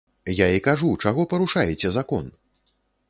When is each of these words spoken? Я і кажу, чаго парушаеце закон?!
Я 0.35 0.47
і 0.59 0.63
кажу, 0.67 0.89
чаго 1.05 1.25
парушаеце 1.33 1.93
закон?! 1.99 2.25